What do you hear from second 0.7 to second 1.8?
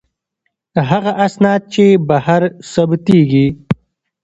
هغه اسناد